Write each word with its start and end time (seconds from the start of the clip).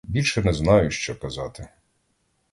Більше 0.03 0.41
не 0.41 0.53
знаю, 0.53 0.91
що 0.91 1.19
казати. 1.19 1.67